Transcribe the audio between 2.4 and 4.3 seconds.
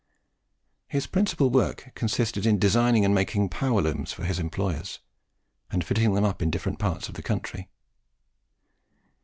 in designing and making power looms for